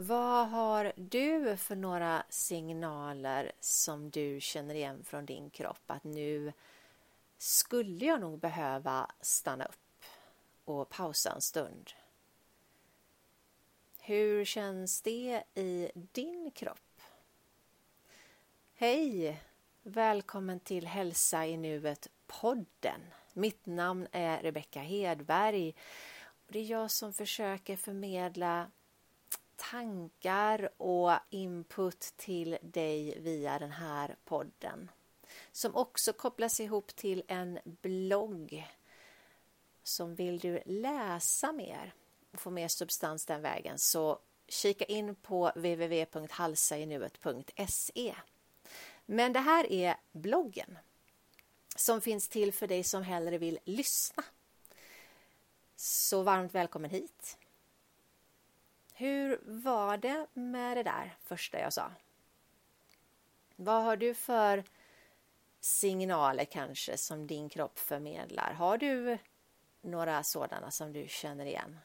[0.00, 6.52] Vad har du för några signaler som du känner igen från din kropp att nu
[7.38, 10.04] skulle jag nog behöva stanna upp
[10.64, 11.90] och pausa en stund?
[14.00, 17.00] Hur känns det i din kropp?
[18.74, 19.40] Hej!
[19.82, 23.00] Välkommen till Hälsa i nuet podden.
[23.32, 25.74] Mitt namn är Rebecka Hedberg.
[26.48, 28.70] Det är jag som försöker förmedla
[29.58, 34.90] tankar och input till dig via den här podden
[35.52, 38.68] som också kopplas ihop till en blogg.
[39.82, 41.94] Som vill du läsa mer
[42.32, 48.14] och få mer substans den vägen så kika in på www.halsainuet.se.
[49.06, 50.78] Men det här är bloggen
[51.76, 54.24] som finns till för dig som hellre vill lyssna.
[55.76, 57.37] Så varmt välkommen hit!
[58.98, 61.90] Hur var det med det där första jag sa?
[63.56, 64.64] Vad har du för
[65.60, 68.52] signaler kanske som din kropp förmedlar?
[68.52, 69.18] Har du
[69.80, 71.78] några sådana som du känner igen?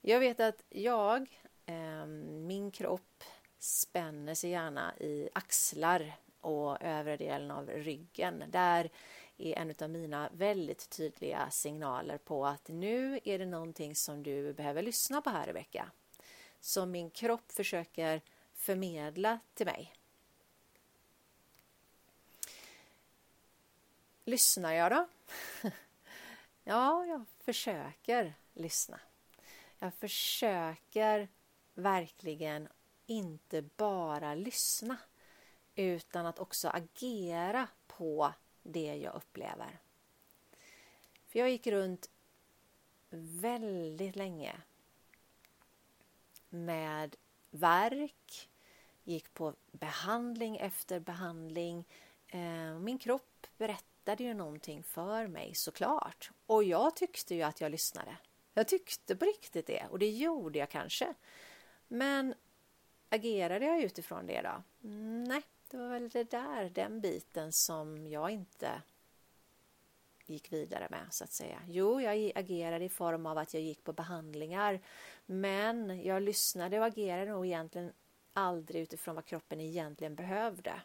[0.00, 3.24] Jag vet att jag, eh, min kropp
[3.58, 8.44] spänner sig gärna i axlar och övre delen av ryggen.
[8.48, 8.90] Där
[9.38, 14.52] är en av mina väldigt tydliga signaler på att nu är det någonting som du
[14.52, 15.90] behöver lyssna på här Rebecka.
[16.60, 18.20] Som min kropp försöker
[18.54, 19.94] förmedla till mig.
[24.24, 25.08] Lyssnar jag då?
[26.64, 29.00] ja, jag försöker lyssna.
[29.78, 31.28] Jag försöker
[31.74, 32.68] verkligen
[33.06, 34.96] inte bara lyssna
[35.74, 38.32] utan att också agera på
[38.72, 39.78] det jag upplever.
[41.26, 42.10] För jag gick runt
[43.10, 44.56] väldigt länge
[46.48, 47.16] med
[47.50, 48.48] verk,
[49.04, 51.84] gick på behandling efter behandling.
[52.28, 56.30] Eh, min kropp berättade ju någonting för mig såklart.
[56.46, 58.16] Och jag tyckte ju att jag lyssnade.
[58.54, 61.14] Jag tyckte på riktigt det och det gjorde jag kanske.
[61.88, 62.34] Men
[63.08, 64.62] agerade jag utifrån det då?
[65.28, 68.82] Nej, det var väl det där, den biten som jag inte
[70.26, 71.62] gick vidare med så att säga.
[71.68, 74.80] Jo, jag agerade i form av att jag gick på behandlingar,
[75.26, 77.92] men jag lyssnade och agerade nog egentligen
[78.32, 80.80] aldrig utifrån vad kroppen egentligen behövde.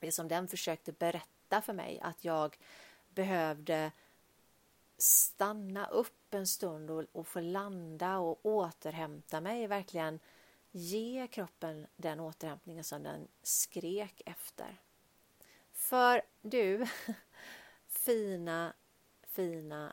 [0.00, 2.58] Det som den försökte berätta för mig att jag
[3.08, 3.92] behövde
[4.96, 10.20] stanna upp en stund och, och få landa och återhämta mig, verkligen
[10.70, 14.80] ge kroppen den återhämtningen som den skrek efter.
[15.72, 16.86] För du,
[17.88, 18.72] fina,
[19.22, 19.92] fina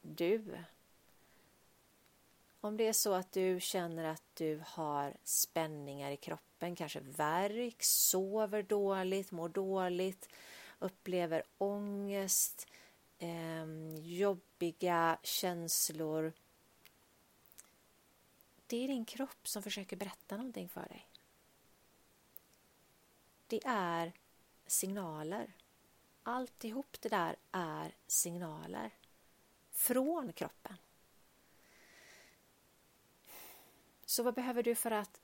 [0.00, 0.58] du.
[2.60, 7.82] Om det är så att du känner att du har spänningar i kroppen, kanske värk,
[7.82, 10.28] sover dåligt, mår dåligt,
[10.78, 12.66] upplever ångest,
[13.18, 13.66] eh,
[14.00, 16.32] jobbiga känslor
[18.72, 21.08] det är din kropp som försöker berätta någonting för dig.
[23.46, 24.12] Det är
[24.66, 25.52] signaler.
[26.22, 28.90] Alltihop det där är signaler
[29.70, 30.76] från kroppen.
[34.04, 35.20] Så vad behöver du för att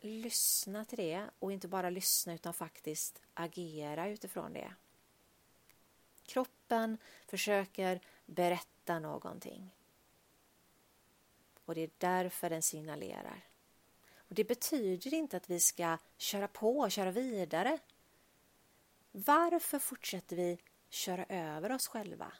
[0.00, 4.74] lyssna till det och inte bara lyssna utan faktiskt agera utifrån det?
[6.26, 9.70] Kroppen försöker berätta någonting.
[11.64, 13.48] Och det är därför den signalerar.
[14.28, 17.78] Och Det betyder inte att vi ska köra på och köra vidare.
[19.12, 20.58] Varför fortsätter vi
[20.88, 22.32] köra över oss själva?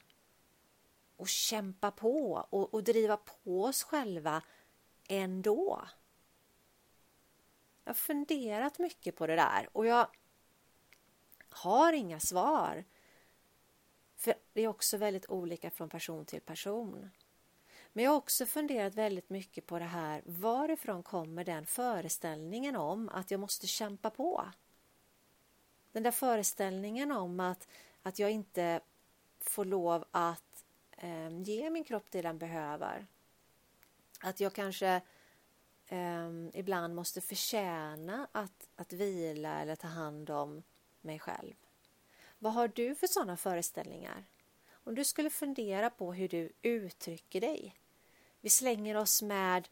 [1.16, 4.42] Och kämpa på och, och driva på oss själva
[5.08, 5.88] ändå?
[7.84, 10.08] Jag har funderat mycket på det där och jag
[11.48, 12.84] har inga svar.
[14.16, 17.10] För det är också väldigt olika från person till person.
[17.96, 20.22] Men jag har också funderat väldigt mycket på det här.
[20.24, 24.44] Varifrån kommer den föreställningen om att jag måste kämpa på?
[25.92, 27.68] Den där föreställningen om att,
[28.02, 28.80] att jag inte
[29.40, 33.06] får lov att eh, ge min kropp det den behöver.
[34.20, 35.00] Att jag kanske
[35.86, 40.62] eh, ibland måste förtjäna att, att vila eller ta hand om
[41.00, 41.54] mig själv.
[42.38, 44.24] Vad har du för sådana föreställningar?
[44.72, 47.74] Om du skulle fundera på hur du uttrycker dig
[48.44, 49.68] vi slänger oss med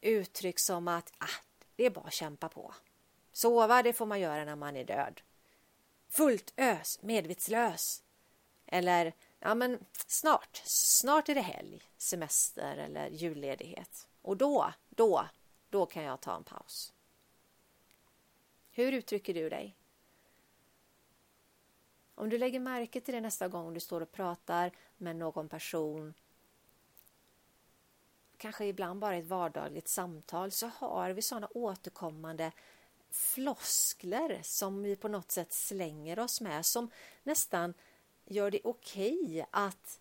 [0.00, 1.42] uttryck som att ah,
[1.76, 2.74] det är bara att kämpa på.
[3.32, 5.20] Sova, det får man göra när man är död.
[6.08, 8.02] Fullt ös, medvetslös.
[8.66, 14.08] Eller, ja men snart, snart är det helg, semester eller julledighet.
[14.22, 15.28] Och då, då,
[15.70, 16.92] då kan jag ta en paus.
[18.70, 19.76] Hur uttrycker du dig?
[22.14, 26.14] Om du lägger märke till det nästa gång du står och pratar med någon person
[28.38, 32.52] kanske ibland bara ett vardagligt samtal så har vi sådana återkommande
[33.10, 36.90] floskler som vi på något sätt slänger oss med som
[37.22, 37.74] nästan
[38.24, 40.00] gör det okej okay att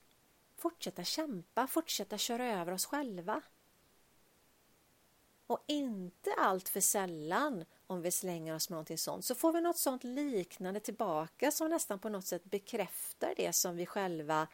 [0.56, 3.42] fortsätta kämpa, fortsätta köra över oss själva.
[5.48, 9.62] Och inte allt för sällan om vi slänger oss med någonting sånt så får vi
[9.62, 14.48] något sånt liknande tillbaka som nästan på något sätt bekräftar det som vi själva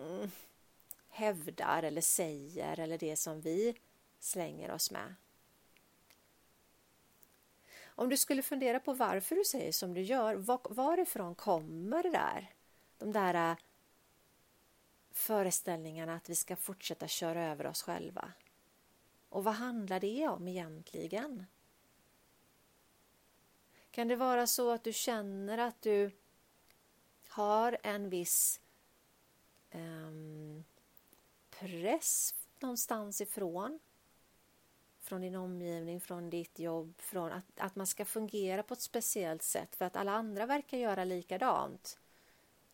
[0.00, 0.30] mm,
[1.16, 3.74] hävdar eller säger eller det som vi
[4.18, 5.14] slänger oss med.
[7.84, 12.10] Om du skulle fundera på varför du säger som du gör, var, varifrån kommer det
[12.10, 12.54] där?
[12.98, 13.56] De där äh,
[15.12, 18.32] föreställningarna att vi ska fortsätta köra över oss själva.
[19.28, 21.46] Och vad handlar det om egentligen?
[23.90, 26.10] Kan det vara så att du känner att du
[27.28, 28.60] har en viss
[29.72, 30.64] um,
[31.60, 33.78] press någonstans ifrån?
[35.00, 39.42] Från din omgivning, från ditt jobb, från att, att man ska fungera på ett speciellt
[39.42, 41.98] sätt för att alla andra verkar göra likadant.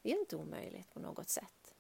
[0.03, 1.75] Det är inte omöjligt på något sätt.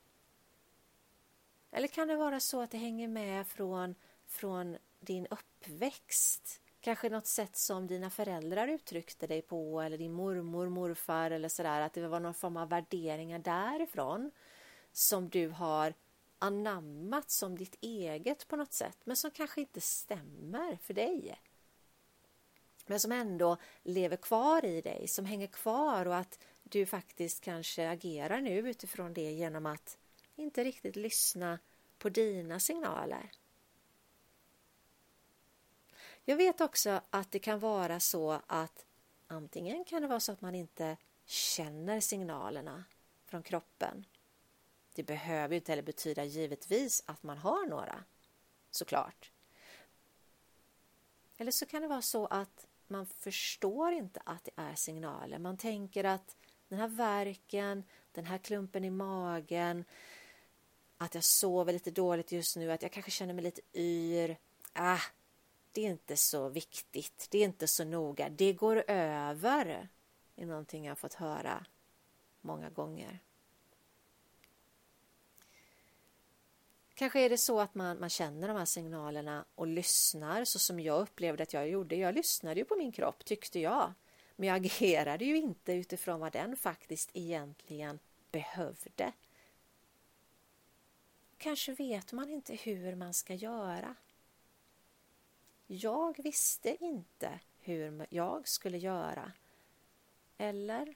[1.70, 3.94] Eller kan det vara så att det hänger med från,
[4.26, 6.60] från din uppväxt?
[6.80, 11.80] Kanske något sätt som dina föräldrar uttryckte dig på eller din mormor, morfar eller sådär.
[11.80, 14.30] Att det var någon form av värderingar därifrån
[14.92, 15.94] som du har
[16.42, 21.40] anammat som ditt eget på något sätt men som kanske inte stämmer för dig.
[22.86, 27.90] Men som ändå lever kvar i dig, som hänger kvar och att du faktiskt kanske
[27.90, 29.98] agerar nu utifrån det genom att
[30.36, 31.58] inte riktigt lyssna
[31.98, 33.32] på dina signaler.
[36.24, 38.86] Jag vet också att det kan vara så att
[39.26, 42.84] antingen kan det vara så att man inte känner signalerna
[43.24, 44.04] från kroppen.
[44.92, 48.04] Det behöver ju inte heller betyda givetvis att man har några,
[48.70, 49.32] såklart.
[51.36, 55.38] Eller så kan det vara så att man förstår inte att det är signaler.
[55.38, 56.36] Man tänker att
[56.68, 59.84] den här verken, den här klumpen i magen,
[60.98, 64.36] att jag sover lite dåligt just nu, att jag kanske känner mig lite yr.
[64.72, 65.00] Ah,
[65.72, 69.88] det är inte så viktigt, det är inte så noga, det går över.
[70.34, 71.66] Det är någonting jag har fått höra
[72.40, 73.20] många gånger.
[77.02, 80.80] Kanske är det så att man, man känner de här signalerna och lyssnar så som
[80.80, 81.96] jag upplevde att jag gjorde.
[81.96, 83.92] Jag lyssnade ju på min kropp, tyckte jag.
[84.36, 87.98] Men jag agerade ju inte utifrån vad den faktiskt egentligen
[88.30, 89.12] behövde.
[91.38, 93.94] Kanske vet man inte hur man ska göra.
[95.66, 99.32] Jag visste inte hur jag skulle göra.
[100.38, 100.94] Eller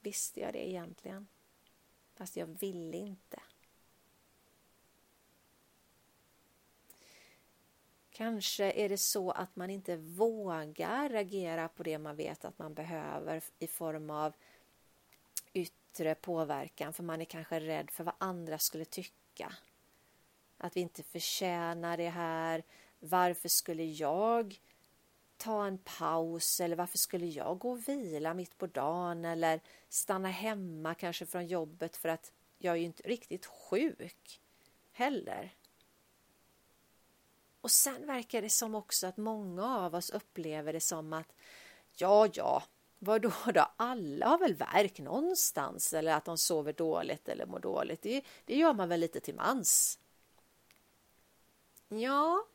[0.00, 1.28] visste jag det egentligen?
[2.14, 3.40] Fast jag ville inte.
[8.18, 12.74] Kanske är det så att man inte vågar reagera på det man vet att man
[12.74, 14.32] behöver i form av
[15.52, 19.52] yttre påverkan för man är kanske rädd för vad andra skulle tycka.
[20.56, 22.62] Att vi inte förtjänar det här.
[22.98, 24.60] Varför skulle jag
[25.36, 30.28] ta en paus eller varför skulle jag gå och vila mitt på dagen eller stanna
[30.28, 34.40] hemma kanske från jobbet för att jag är ju inte riktigt sjuk
[34.92, 35.54] heller.
[37.60, 41.32] Och sen verkar det som också att många av oss upplever det som att
[41.96, 42.62] ja, ja,
[42.98, 43.72] vad då då?
[43.76, 48.02] Alla har väl verk någonstans eller att de sover dåligt eller mår dåligt.
[48.02, 49.98] Det, det gör man väl lite till mans.
[51.88, 52.46] Ja,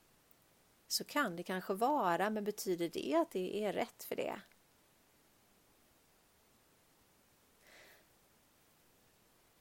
[0.88, 4.42] så kan det kanske vara, men betyder det att det är rätt för det?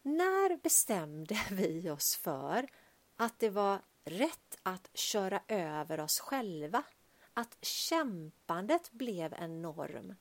[0.02, 2.68] När bestämde vi oss för
[3.16, 6.82] att det var rätt att köra över oss själva.
[7.34, 10.14] Att kämpandet blev en norm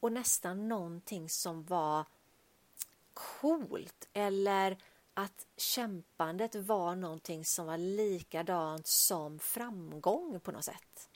[0.00, 2.06] och nästan någonting som var
[3.14, 4.78] coolt eller
[5.14, 11.10] att kämpandet var någonting som var likadant som framgång på något sätt.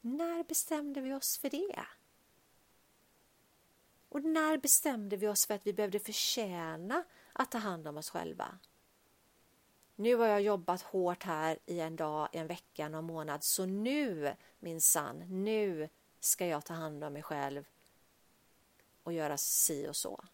[0.00, 1.86] När bestämde vi oss för det?
[4.08, 8.10] Och när bestämde vi oss för att vi behövde förtjäna att ta hand om oss
[8.10, 8.58] själva?
[9.96, 14.34] Nu har jag jobbat hårt här i en dag, en vecka, någon månad, så nu
[14.58, 15.88] minsann, nu
[16.20, 17.64] ska jag ta hand om mig själv
[19.02, 20.24] och göra si och så.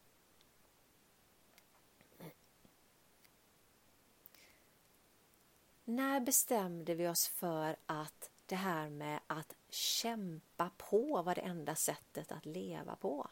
[5.90, 11.74] när bestämde vi oss för att det här med att kämpa på var det enda
[11.74, 13.30] sättet att leva på?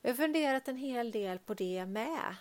[0.00, 2.36] Vi har funderat en hel del på det med.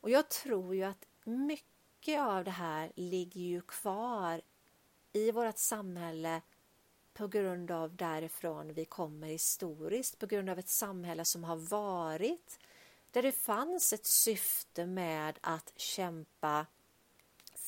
[0.00, 4.40] Och jag tror ju att mycket av det här ligger ju kvar
[5.12, 6.42] i vårt samhälle
[7.12, 12.58] på grund av därifrån vi kommer historiskt, på grund av ett samhälle som har varit
[13.10, 16.66] där det fanns ett syfte med att kämpa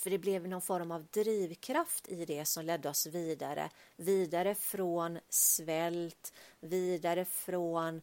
[0.02, 3.70] för det blev någon form av drivkraft i det som ledde oss vidare.
[3.96, 8.02] Vidare från svält, vidare från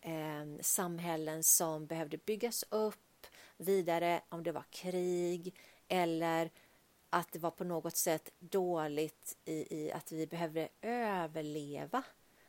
[0.00, 3.09] eh, samhällen som behövde byggas upp,
[3.60, 5.54] vidare om det var krig
[5.88, 6.50] eller
[7.10, 12.02] att det var på något sätt dåligt i, i att vi behövde överleva.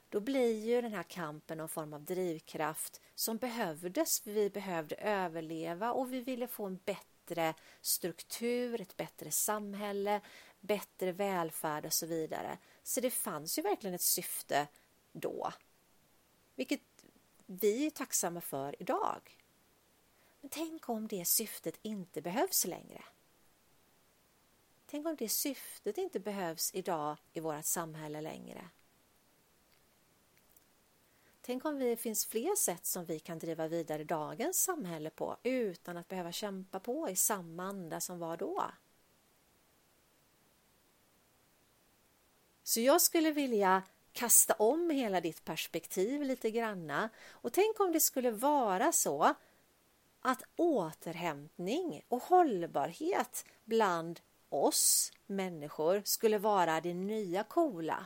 [0.09, 4.27] Då blir ju den här kampen någon form av drivkraft som behövdes.
[4.27, 10.21] Vi behövde överleva och vi ville få en bättre struktur, ett bättre samhälle,
[10.59, 12.57] bättre välfärd och så vidare.
[12.83, 14.67] Så det fanns ju verkligen ett syfte
[15.11, 15.51] då.
[16.55, 16.81] Vilket
[17.45, 19.40] vi är tacksamma för idag.
[20.41, 23.03] Men tänk om det syftet inte behövs längre.
[24.85, 28.69] Tänk om det syftet inte behövs idag i vårt samhälle längre.
[31.41, 35.97] Tänk om det finns fler sätt som vi kan driva vidare dagens samhälle på utan
[35.97, 38.71] att behöva kämpa på i samma anda som var då.
[42.63, 43.83] Så jag skulle vilja
[44.13, 49.35] kasta om hela ditt perspektiv lite granna och tänk om det skulle vara så
[50.21, 58.05] att återhämtning och hållbarhet bland oss människor skulle vara det nya coola.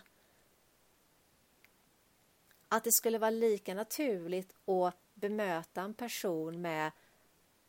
[2.67, 6.91] Att det skulle vara lika naturligt att bemöta en person med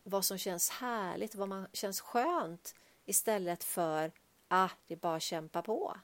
[0.03, 2.75] vad som känns härligt, vad man känns skönt
[3.05, 4.13] istället för
[4.49, 5.97] ah, det är bara att kämpa på.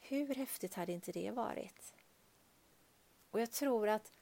[0.00, 1.99] Hur häftigt hade inte det varit?
[3.30, 4.12] Och jag tror att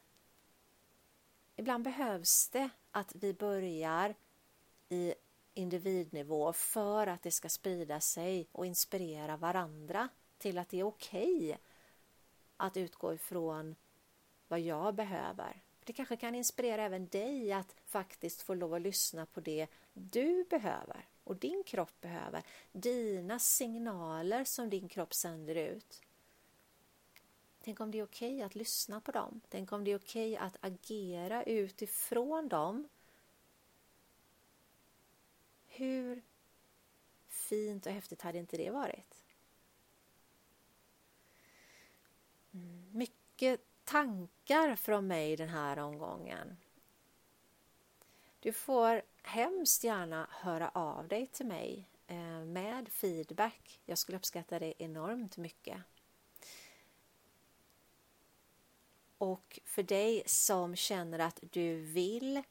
[1.56, 4.14] ibland behövs det att vi börjar
[4.88, 5.14] i
[5.54, 11.36] individnivå för att det ska sprida sig och inspirera varandra till att det är okej
[11.36, 11.56] okay
[12.56, 13.74] att utgå ifrån
[14.48, 15.62] vad jag behöver.
[15.84, 20.44] Det kanske kan inspirera även dig att faktiskt få lov att lyssna på det du
[20.44, 22.42] behöver och din kropp behöver.
[22.72, 26.02] Dina signaler som din kropp sänder ut.
[27.60, 29.40] Tänk om det är okej okay att lyssna på dem.
[29.48, 32.88] Tänk om det är okej okay att agera utifrån dem.
[35.66, 36.22] Hur
[37.28, 39.24] fint och häftigt hade inte det varit?
[42.52, 46.56] Mm, mycket tankar från mig den här omgången.
[48.40, 53.80] Du får hemskt gärna höra av dig till mig eh, med feedback.
[53.84, 55.82] Jag skulle uppskatta det enormt mycket.
[59.18, 62.42] Och för dig som känner att du vill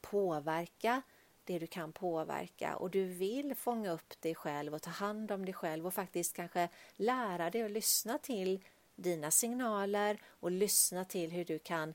[0.00, 1.02] påverka
[1.44, 5.44] det du kan påverka och du vill fånga upp dig själv och ta hand om
[5.44, 8.64] dig själv och faktiskt kanske lära dig att lyssna till
[8.94, 11.94] dina signaler och lyssna till hur du kan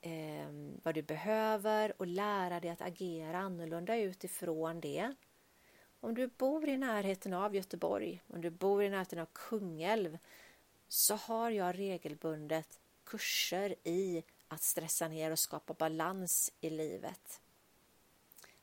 [0.00, 0.48] eh,
[0.82, 5.14] vad du behöver och lära dig att agera annorlunda utifrån det.
[6.00, 10.18] Om du bor i närheten av Göteborg, om du bor i närheten av Kungälv
[10.88, 17.40] så har jag regelbundet kurser i att stressa ner och skapa balans i livet.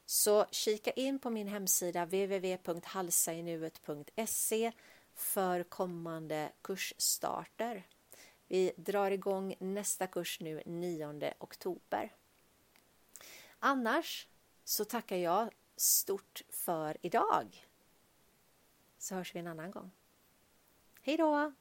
[0.06, 4.72] Så kika in på min hemsida www.halsainuet.se
[5.14, 7.88] för kommande kursstarter.
[8.48, 12.16] Vi drar igång nästa kurs nu 9 oktober.
[13.60, 14.28] Annars
[14.64, 17.68] så tackar jag stort för idag.
[18.98, 19.92] Så hörs vi en annan gång.
[21.02, 21.54] Hej då!